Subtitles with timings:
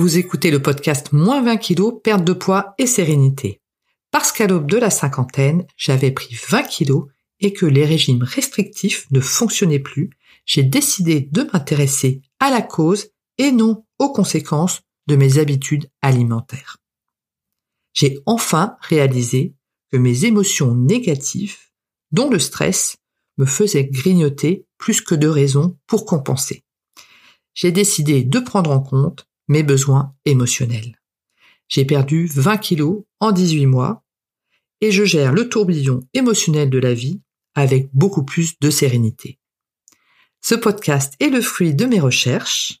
[0.00, 3.60] Vous écoutez le podcast Moins 20 kilos, perte de poids et sérénité.
[4.10, 7.08] Parce qu'à l'aube de la cinquantaine, j'avais pris 20 kilos
[7.38, 10.08] et que les régimes restrictifs ne fonctionnaient plus,
[10.46, 16.78] j'ai décidé de m'intéresser à la cause et non aux conséquences de mes habitudes alimentaires.
[17.92, 19.54] J'ai enfin réalisé
[19.92, 21.58] que mes émotions négatives,
[22.10, 22.96] dont le stress,
[23.36, 26.64] me faisaient grignoter plus que de raisons pour compenser.
[27.52, 30.96] J'ai décidé de prendre en compte mes besoins émotionnels.
[31.66, 34.04] J'ai perdu 20 kilos en 18 mois
[34.80, 37.20] et je gère le tourbillon émotionnel de la vie
[37.56, 39.40] avec beaucoup plus de sérénité.
[40.40, 42.78] Ce podcast est le fruit de mes recherches,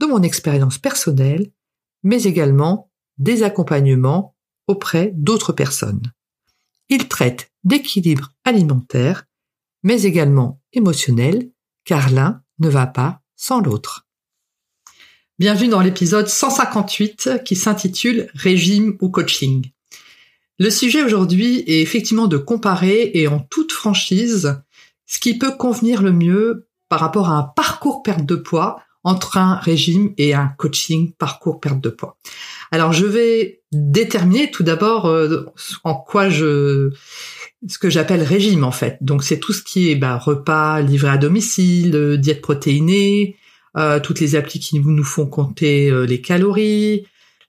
[0.00, 1.52] de mon expérience personnelle,
[2.02, 4.36] mais également des accompagnements
[4.66, 6.12] auprès d'autres personnes.
[6.88, 9.26] Il traite d'équilibre alimentaire,
[9.84, 11.52] mais également émotionnel,
[11.84, 14.09] car l'un ne va pas sans l'autre.
[15.40, 19.70] Bienvenue dans l'épisode 158 qui s'intitule Régime ou coaching.
[20.58, 24.60] Le sujet aujourd'hui est effectivement de comparer et en toute franchise
[25.06, 29.38] ce qui peut convenir le mieux par rapport à un parcours perte de poids entre
[29.38, 32.18] un régime et un coaching parcours perte de poids.
[32.70, 35.46] Alors je vais déterminer tout d'abord euh,
[35.84, 36.90] en quoi je
[37.66, 38.98] ce que j'appelle régime en fait.
[39.00, 43.38] Donc c'est tout ce qui est bah, repas livré à domicile, euh, diète protéinée,
[44.02, 47.06] toutes les applis qui nous font compter euh, les calories,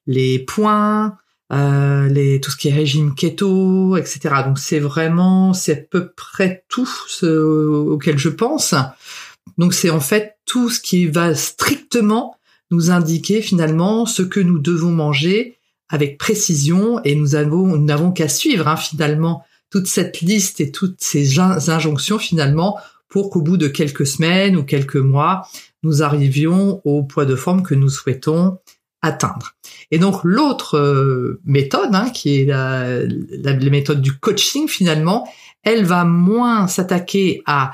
[0.08, 1.18] les points,
[1.52, 4.36] euh, les, tout ce qui est régime keto, etc.
[4.46, 8.76] Donc c'est vraiment, c'est à peu près tout ce auquel je pense.
[9.58, 12.38] Donc c'est en fait tout ce qui va strictement
[12.70, 15.58] nous indiquer finalement ce que nous devons manger
[15.90, 20.72] avec précision et nous avons nous n'avons qu'à suivre hein, finalement toute cette liste et
[20.72, 22.78] toutes ces injonctions finalement
[23.12, 25.48] pour qu'au bout de quelques semaines ou quelques mois,
[25.84, 28.58] nous arrivions au poids de forme que nous souhaitons
[29.02, 29.56] atteindre.
[29.92, 35.28] Et donc l'autre euh, méthode, hein, qui est la, méthode du coaching finalement,
[35.64, 37.74] elle va moins s'attaquer à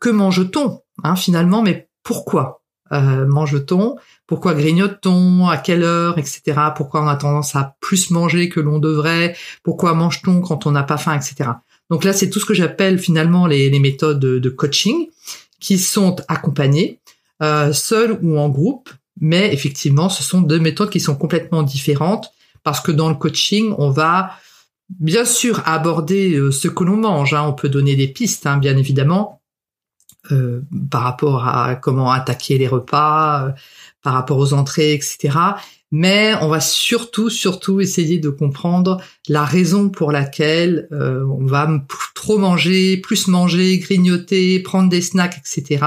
[0.00, 2.62] que mange-t-on hein, finalement, mais pourquoi
[2.92, 6.42] euh, mange-t-on, pourquoi grignote-t-on, à quelle heure, etc.
[6.74, 10.82] Pourquoi on a tendance à plus manger que l'on devrait, pourquoi mange-t-on quand on n'a
[10.82, 11.50] pas faim, etc.
[11.92, 15.08] Donc là, c'est tout ce que j'appelle finalement les, méthodes de coaching
[15.60, 17.00] qui sont accompagnées
[17.42, 18.88] euh, seul ou en groupe,
[19.20, 22.32] mais effectivement, ce sont deux méthodes qui sont complètement différentes
[22.62, 24.30] parce que dans le coaching, on va
[24.88, 27.34] bien sûr aborder euh, ce que l'on mange.
[27.34, 27.44] Hein.
[27.46, 29.42] On peut donner des pistes, hein, bien évidemment,
[30.30, 33.54] euh, par rapport à comment attaquer les repas,
[34.02, 35.36] par rapport aux entrées, etc.
[35.92, 38.98] Mais on va surtout, surtout essayer de comprendre
[39.28, 41.68] la raison pour laquelle on va
[42.14, 45.84] trop manger, plus manger, grignoter, prendre des snacks, etc.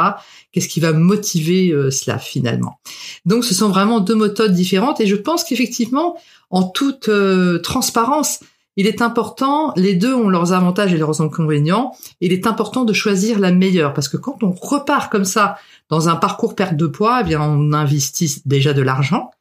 [0.51, 2.79] Qu'est-ce qui va motiver euh, cela finalement?
[3.25, 6.17] Donc ce sont vraiment deux méthodes différentes et je pense qu'effectivement,
[6.49, 8.39] en toute euh, transparence,
[8.77, 12.93] il est important, les deux ont leurs avantages et leurs inconvénients, il est important de
[12.93, 13.93] choisir la meilleure.
[13.93, 15.57] Parce que quand on repart comme ça
[15.89, 19.31] dans un parcours perte de poids, eh bien on investit déjà de l'argent,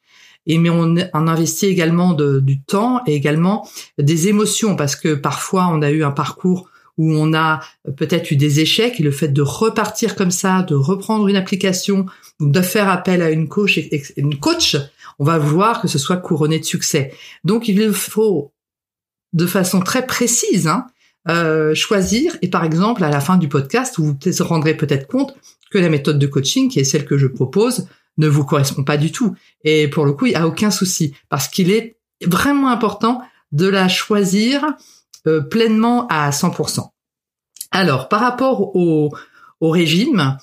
[0.46, 3.68] et mais on, on investit également de, du temps et également
[3.98, 7.60] des émotions parce que parfois on a eu un parcours où on a
[7.96, 12.06] peut-être eu des échecs et le fait de repartir comme ça, de reprendre une application,
[12.40, 13.80] de faire appel à une coach,
[14.16, 14.76] une coach,
[15.18, 17.12] on va voir que ce soit couronné de succès.
[17.42, 18.52] Donc il faut
[19.32, 20.86] de façon très précise hein,
[21.28, 25.34] euh, choisir et par exemple à la fin du podcast vous vous rendrez peut-être compte
[25.70, 27.88] que la méthode de coaching qui est celle que je propose
[28.18, 31.14] ne vous correspond pas du tout et pour le coup il n'y a aucun souci
[31.28, 34.74] parce qu'il est vraiment important de la choisir
[35.26, 36.90] euh, pleinement à 100%.
[37.70, 39.10] Alors, par rapport au,
[39.62, 40.36] régime,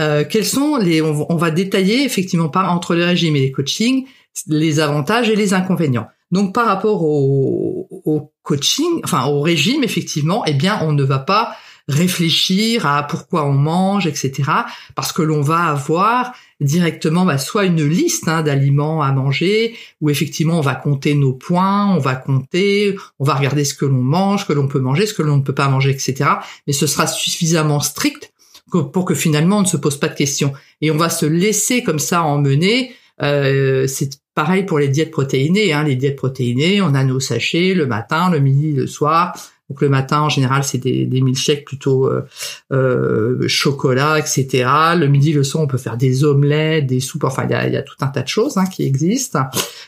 [0.00, 4.06] euh, quels sont les on, va détailler effectivement par entre les régimes et les coachings
[4.46, 6.06] les avantages et les inconvénients.
[6.30, 11.18] Donc par rapport au, au coaching, enfin au régime effectivement, eh bien on ne va
[11.18, 11.56] pas
[11.88, 14.50] réfléchir à pourquoi on mange, etc.
[14.94, 20.10] Parce que l'on va avoir directement bah, soit une liste hein, d'aliments à manger, où
[20.10, 24.02] effectivement on va compter nos points, on va compter, on va regarder ce que l'on
[24.02, 26.30] mange, ce que l'on peut manger, ce que l'on ne peut pas manger, etc.
[26.66, 28.32] Mais ce sera suffisamment strict
[28.70, 30.52] pour que finalement on ne se pose pas de questions.
[30.82, 32.92] Et on va se laisser comme ça emmener.
[33.22, 35.72] Euh, c'est pareil pour les diètes protéinées.
[35.72, 35.84] Hein.
[35.84, 39.34] Les diètes protéinées, on a nos sachets le matin, le midi, le soir.
[39.68, 42.26] Donc le matin, en général, c'est des, des milkshakes plutôt euh,
[42.72, 44.66] euh, chocolat, etc.
[44.96, 47.24] Le midi, le soir, on peut faire des omelettes, des soupes.
[47.24, 49.44] Enfin, il y a, tout un tas de choses hein, qui existent.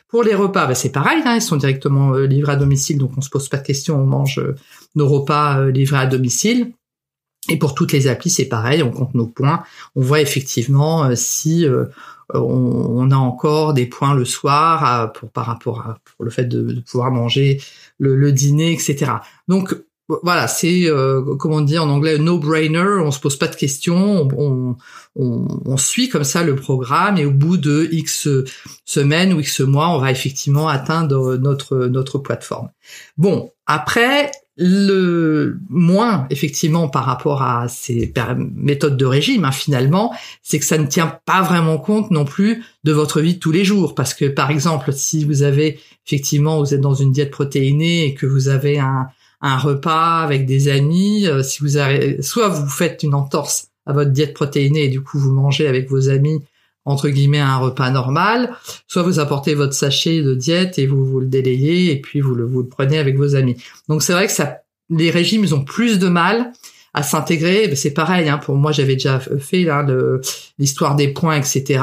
[0.09, 1.23] Pour les repas, bah, c'est pareil.
[1.25, 3.97] Hein, ils sont directement euh, livrés à domicile, donc on se pose pas de questions.
[3.97, 4.41] On mange
[4.95, 6.73] nos repas livrés à domicile.
[7.49, 9.63] Et pour toutes les applis, c'est pareil, on compte nos points,
[9.97, 11.67] on voit effectivement si
[12.35, 16.45] euh, on, a encore des points le soir pour, par rapport à pour le fait
[16.45, 17.61] de, pouvoir manger
[17.99, 19.13] le, le, dîner, etc.
[19.49, 19.75] Donc
[20.23, 23.01] voilà, c'est euh, comment on dit en anglais no-brainer.
[23.05, 24.77] On se pose pas de questions, on,
[25.17, 28.29] on, on, suit comme ça le programme et au bout de x
[28.85, 32.71] semaines ou x mois, on va effectivement atteindre notre notre plateforme.
[33.17, 34.31] Bon, après
[34.63, 40.77] le moins effectivement par rapport à ces méthodes de régime hein, finalement, c'est que ça
[40.77, 43.95] ne tient pas vraiment compte non plus de votre vie de tous les jours.
[43.95, 48.15] Parce que par exemple si vous avez effectivement vous êtes dans une diète protéinée et
[48.15, 53.03] que vous avez un repas avec des amis, euh, si vous avez, soit vous faites
[53.03, 56.43] une entorse à votre diète protéinée et du coup vous mangez avec vos amis
[56.85, 58.55] entre guillemets un repas normal,
[58.87, 62.35] soit vous apportez votre sachet de diète et vous, vous le délayez et puis vous
[62.35, 63.57] le, vous le prenez avec vos amis.
[63.89, 66.53] Donc c'est vrai que ça, les régimes ils ont plus de mal
[66.93, 67.75] à s'intégrer.
[67.77, 69.87] C'est pareil, hein, pour moi j'avais déjà fait là
[70.59, 71.83] l'histoire des points, etc.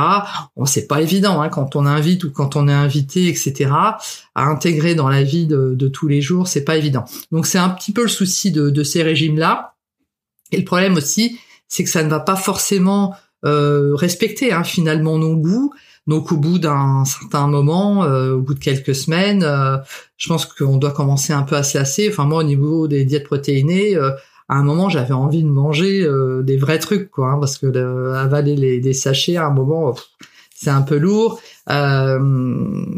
[0.56, 3.72] Bon, c'est pas évident hein, quand on invite ou quand on est invité, etc.
[4.36, 7.06] À intégrer dans la vie de, tous les jours, c'est pas évident.
[7.32, 9.76] Donc c'est un petit peu le souci de, ces régimes-là.
[10.52, 15.18] Et le problème aussi, c'est que ça ne va pas forcément euh, respecter hein, finalement
[15.18, 15.74] nos goûts.
[16.08, 19.78] Donc au bout d'un certain moment, euh, au bout de quelques semaines, euh,
[20.18, 22.08] je pense qu'on doit commencer un peu à se lasser.
[22.10, 23.98] Enfin moi au niveau des diètes protéinées,
[24.50, 28.14] à un moment j'avais envie de manger euh, des vrais trucs quoi hein, parce que
[28.14, 29.96] avaler les, des sachets à un moment
[30.56, 32.20] c'est un peu lourd euh,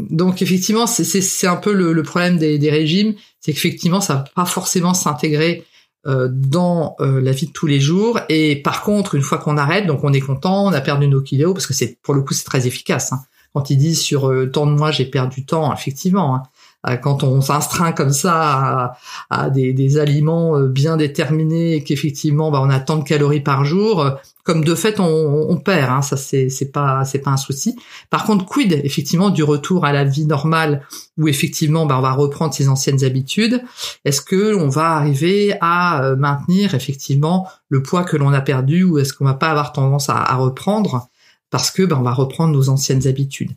[0.09, 4.45] donc effectivement c'est un peu le, problème des, des régimes c'est qu'effectivement ça va pas
[4.45, 5.63] forcément s'intégrer euh,
[6.05, 10.03] dans la vie de tous les jours et par contre une fois qu'on arrête donc
[10.03, 12.45] on est content on a perdu nos kilos parce que c'est pour le coup c'est
[12.45, 13.19] très efficace hein.
[13.53, 16.43] quand ils disent sur tant de mois j'ai perdu tant effectivement hein.
[16.87, 18.95] Euh, quand on s'instreint comme ça
[19.29, 23.65] à, des, aliments euh, bien déterminés et qu'effectivement bah, on a tant de calories par
[23.65, 24.11] jour, euh,
[24.43, 27.75] comme de fait on, perd, hein, ça c'est pas c'est pas un souci.
[28.09, 30.85] Par contre, quid effectivement du retour à la vie normale
[31.17, 33.61] où effectivement bah, on va reprendre ses anciennes habitudes?
[34.05, 38.99] Est-ce que on va arriver à maintenir effectivement le poids que l'on a perdu ou
[38.99, 41.09] est-ce qu'on va pas avoir tendance à, reprendre
[41.51, 43.51] parce que bah, on va reprendre nos anciennes habitudes?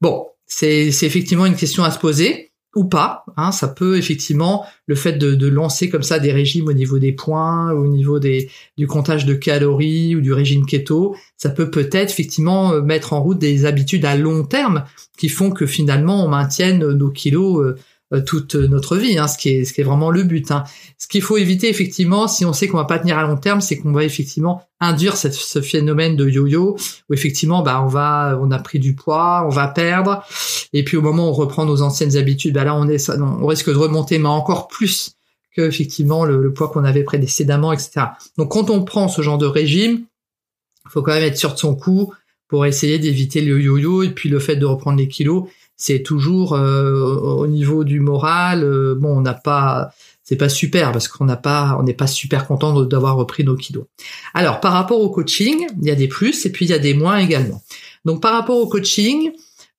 [0.00, 3.24] Bon, c'est effectivement une question à se poser ou pas.
[3.36, 7.12] Hein, ça peut effectivement le fait de, lancer comme ça des régimes au niveau des
[7.12, 12.10] points, au niveau des, du comptage de calories ou du régime keto, ça peut peut-être
[12.10, 14.84] effectivement euh, mettre en route des habitudes à long terme
[15.18, 17.76] qui font que finalement on maintienne nos kilos euh,
[18.18, 20.50] toute notre vie, hein, ce qui est ce qui est vraiment le but.
[20.50, 20.64] Hein.
[20.98, 23.60] Ce qu'il faut éviter effectivement, si on sait qu'on va pas tenir à long terme,
[23.60, 26.76] c'est qu'on va effectivement induire ce phénomène de yo-yo
[27.08, 30.24] où effectivement bah on va on a pris du poids, on va perdre
[30.72, 33.46] et puis au moment où on reprend nos anciennes habitudes, bah là on est on
[33.46, 35.12] risque de remonter mais encore plus
[35.54, 38.06] que effectivement le, le poids qu'on avait précédemment, etc.
[38.38, 40.06] Donc quand on prend ce genre de régime,
[40.88, 42.12] faut quand même être sûr de son coup
[42.48, 45.44] pour essayer d'éviter le yo-yo et puis le fait de reprendre les kilos
[45.80, 48.62] c'est toujours euh, au niveau du moral.
[48.62, 49.90] Euh, bon, on n'a pas,
[50.22, 53.56] c'est pas super parce qu'on n'a pas, on n'est pas super content d'avoir repris nos
[53.56, 53.86] kilos.
[54.34, 56.78] Alors, par rapport au coaching, il y a des plus et puis il y a
[56.78, 57.62] des moins également.
[58.04, 59.32] Donc, par rapport au coaching,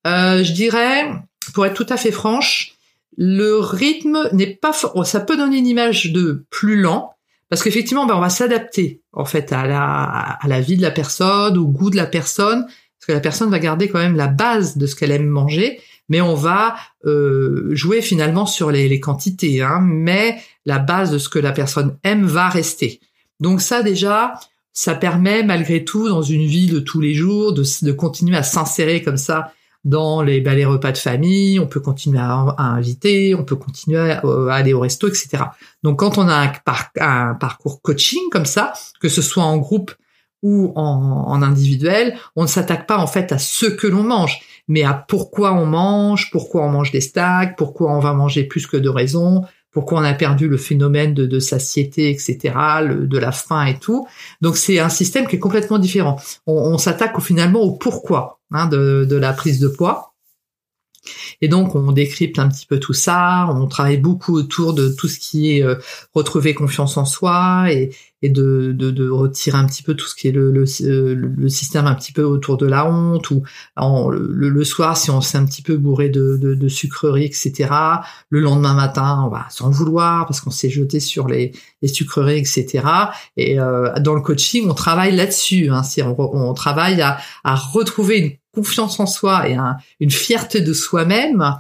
[0.08, 1.12] euh, je dirais,
[1.54, 2.74] pour être tout à fait franche,
[3.16, 7.14] le rythme n'est pas, ça peut donner une image de plus lent,
[7.50, 10.90] parce qu'effectivement, ben, on va s'adapter en fait à la, à la vie de la
[10.90, 14.28] personne, au goût de la personne, parce que la personne va garder quand même la
[14.28, 15.80] base de ce qu'elle aime manger,
[16.12, 16.76] mais on va
[17.06, 21.98] euh, jouer finalement sur les, quantités, hein, mais la base de ce que la personne
[22.04, 23.00] aime va rester.
[23.40, 24.34] Donc ça déjà,
[24.74, 29.02] ça permet malgré tout dans une vie de tous les jours de, continuer à s'insérer
[29.02, 29.54] comme ça
[29.86, 34.22] dans les, bah, repas de famille, on peut continuer à, inviter, on peut continuer à,
[34.50, 35.46] aller au resto, etc.
[35.82, 36.52] Donc quand on a
[37.00, 39.94] un, parcours coaching comme ça, que ce soit en groupe
[40.42, 44.42] ou en, en individuel, on ne s'attaque pas en fait à ce que l'on mange,
[44.68, 48.68] mais à pourquoi on mange, pourquoi on mange des stacks, pourquoi on va manger plus
[48.68, 52.38] que de raison, pourquoi on a perdu le phénomène de, de satiété, etc.,
[52.90, 54.08] de la faim et tout.
[54.42, 56.18] Donc c'est un système qui est complètement différent.
[56.46, 60.14] On, on s'attaque finalement au pourquoi hein, de, de la prise de poids.
[61.42, 65.08] Et donc on décrypte un petit peu tout ça, on travaille beaucoup autour de tout
[65.08, 65.76] ce qui est euh,
[66.14, 70.16] retrouver confiance en soi et, et de, de, de, retirer un petit peu tout ce
[70.16, 70.66] qui est le, le,
[71.16, 73.44] le, système un petit peu autour de la honte ou
[73.76, 77.26] en, le, le, soir si on s'est un petit peu bourré de, de, de, sucreries
[77.26, 77.70] etc
[78.30, 81.52] le lendemain matin on va s'en vouloir parce qu'on s'est jeté sur les,
[81.82, 82.84] les sucreries etc
[83.38, 88.20] et euh, dans le coaching on travaille là-dessus hein, on, on, travaille à, à retrouver
[88.20, 89.58] une confiance en soi et
[90.00, 91.56] une fierté de soi-même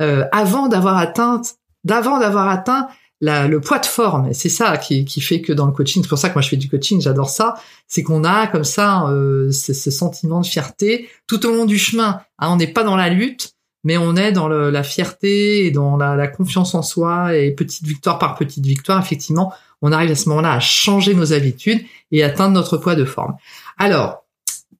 [0.00, 1.40] euh, avant d'avoir atteint
[1.84, 2.88] d'avant d'avoir atteint
[3.20, 4.32] le poids de forme.
[4.32, 6.48] C'est ça qui, qui, fait que dans le coaching, c'est pour ça que moi je
[6.48, 7.54] fais du coaching, j'adore ça.
[7.86, 12.20] C'est qu'on a comme ça euh, ce, sentiment de fierté tout au long du chemin.
[12.38, 13.52] Hein, on n'est pas dans la lutte,
[13.84, 17.86] mais on est dans la fierté et dans la, la, confiance en soi et petite
[17.86, 19.00] victoire par petite victoire.
[19.00, 21.80] Effectivement, on arrive à ce moment-là à changer nos habitudes
[22.10, 23.36] et atteindre notre poids de forme.
[23.78, 24.24] Alors,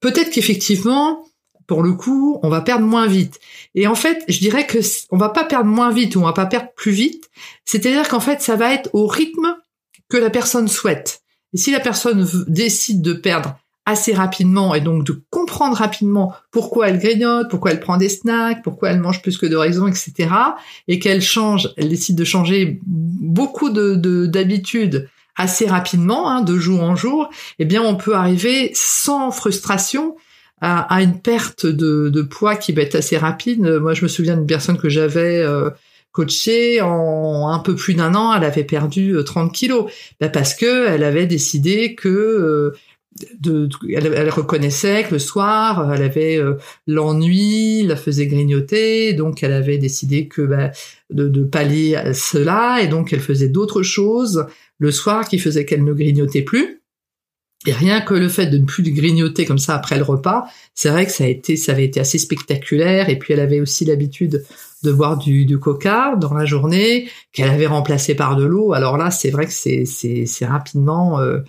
[0.00, 1.25] peut-être qu'effectivement,
[1.66, 3.40] pour le coup, on va perdre moins vite.
[3.74, 4.78] Et en fait, je dirais que
[5.10, 7.30] on va pas perdre moins vite ou on va pas perdre plus vite.
[7.64, 9.56] C'est-à-dire qu'en fait, ça va être au rythme
[10.08, 11.22] que la personne souhaite.
[11.52, 16.88] Et si la personne décide de perdre assez rapidement et donc de comprendre rapidement pourquoi
[16.88, 20.28] elle grignote, pourquoi elle prend des snacks, pourquoi elle mange plus que de raison, etc.
[20.88, 26.82] et qu'elle change, elle décide de changer beaucoup de d'habitudes assez rapidement, hein, de jour
[26.82, 30.16] en jour, eh bien on peut arriver sans frustration
[30.60, 33.60] à, une perte de, poids qui va être assez rapide.
[33.60, 35.70] Moi, je me souviens d'une personne que j'avais euh,
[36.12, 40.54] coachée en un peu plus d'un an, elle avait perdu 30 euh, kilos, bah, parce
[40.54, 42.72] que elle avait décidé que euh,
[43.40, 46.38] de, elle, reconnaissait que le soir, elle avait
[46.86, 50.70] l'ennui, la faisait grignoter, donc elle avait décidé que bah,
[51.10, 54.46] de, de pallier à cela, et donc elle faisait d'autres choses
[54.78, 56.82] le soir qui faisait qu'elle ne grignotait plus.
[57.66, 60.88] Et rien que le fait de ne plus grignoter comme ça après le repas, c'est
[60.88, 63.08] vrai que ça a été, ça avait été assez spectaculaire.
[63.08, 64.44] Et puis elle avait aussi l'habitude
[64.82, 68.72] de boire du, du coca dans la journée, qu'elle avait remplacé par de l'eau.
[68.72, 71.40] Alors là, c'est vrai que c'est, rapidement, euh,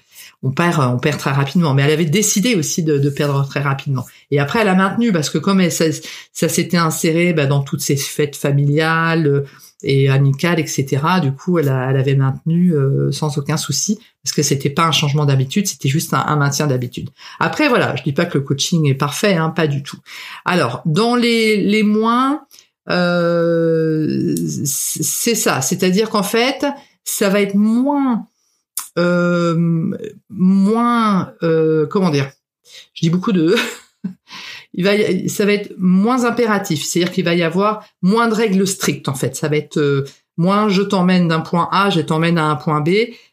[0.43, 1.73] on perd, on perd très rapidement.
[1.73, 4.05] Mais elle avait décidé aussi de, de, perdre très rapidement.
[4.31, 5.85] Et après, elle a maintenu parce que comme elle, ça,
[6.31, 9.45] ça s'était inséré bah, dans toutes ces fêtes familiales
[9.83, 11.01] et amicale, etc.
[11.21, 14.91] Du coup, elle, elle avait maintenu euh, sans aucun souci parce que c'était pas un
[14.91, 17.09] changement d'habitude, c'était juste un, maintien d'habitude.
[17.39, 19.97] Après, voilà, je dis pas que le coaching est parfait, hein, pas du tout.
[20.43, 22.41] Alors, dans les, les moins,
[22.89, 26.65] euh, c'est ça, c'est-à-dire qu'en fait,
[27.05, 28.36] ça va être moins, euh,
[30.29, 32.31] moins, euh, comment dire
[32.93, 33.55] Je dis beaucoup de
[34.73, 34.91] il va,
[35.27, 39.15] ça va être moins impératif, c'est-à-dire qu'il va y avoir moins de règles strictes en
[39.15, 39.35] fait.
[39.35, 40.05] Ça va être euh,
[40.37, 42.89] moins je t'emmène d'un point A, je t'emmène à un point B.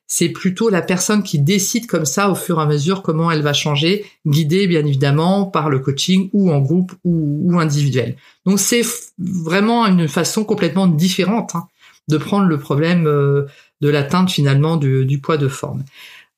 [0.06, 3.42] C'est plutôt la personne qui décide comme ça au fur et à mesure comment elle
[3.42, 8.16] va changer, guidée bien évidemment par le coaching ou en groupe ou, ou individuel.
[8.44, 8.82] Donc c'est
[9.18, 11.66] vraiment une façon complètement différente hein,
[12.08, 13.46] de prendre le problème euh,
[13.80, 15.84] de l'atteinte finalement du, du, poids de forme.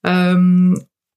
[0.07, 0.75] Euh,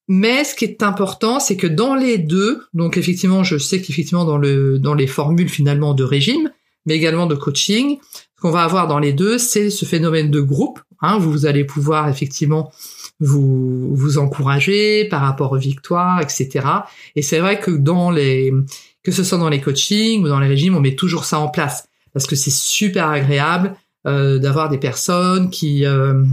[0.07, 4.25] mais ce qui est important, c'est que dans les deux, donc effectivement, je sais qu'effectivement
[4.25, 6.49] dans le dans les formules finalement de régime,
[6.85, 7.99] mais également de coaching,
[8.35, 10.79] ce qu'on va avoir dans les deux, c'est ce phénomène de groupe.
[11.01, 12.71] Hein, vous allez pouvoir effectivement
[13.19, 16.65] vous vous encourager par rapport aux victoires, etc.
[17.15, 18.51] Et c'est vrai que dans les
[19.03, 21.49] que ce soit dans les coachings ou dans les régimes, on met toujours ça en
[21.49, 23.75] place parce que c'est super agréable
[24.05, 26.23] d'avoir des personnes qui euh,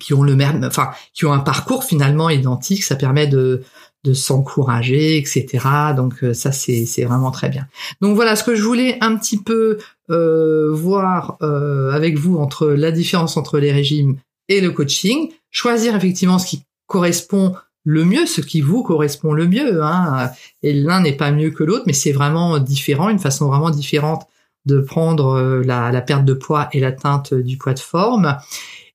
[0.00, 2.82] qui ont le même, enfin, qui ont un parcours finalement identique.
[2.82, 3.62] Ça permet de
[4.04, 5.66] de s'encourager, etc.
[5.96, 7.66] Donc euh, ça c'est c'est vraiment très bien.
[8.00, 9.78] Donc voilà ce que je voulais un petit peu
[10.10, 14.16] euh, voir euh, avec vous entre la différence entre les régimes
[14.48, 19.48] et le coaching, choisir effectivement ce qui correspond le mieux, ce qui vous correspond le
[19.48, 19.82] mieux.
[19.82, 20.30] Hein.
[20.62, 24.26] Et l'un n'est pas mieux que l'autre, mais c'est vraiment différent, une façon vraiment différente
[24.66, 28.38] de prendre la, la perte de poids et l'atteinte du poids de forme.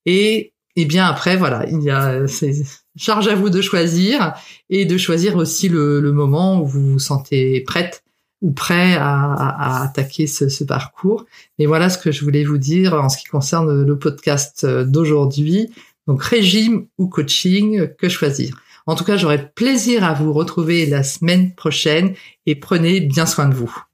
[0.06, 2.26] Et et bien après, voilà, il y a
[2.96, 4.34] charge à vous de choisir
[4.70, 8.04] et de choisir aussi le, moment où vous vous sentez prête
[8.42, 11.26] ou prêt à, attaquer ce, parcours.
[11.58, 15.70] Et voilà ce que je voulais vous dire en ce qui concerne le podcast d'aujourd'hui.
[16.08, 21.04] Donc régime ou coaching, que choisir En tout cas, j'aurai plaisir à vous retrouver la
[21.04, 22.14] semaine prochaine
[22.46, 23.89] et prenez bien soin de vous.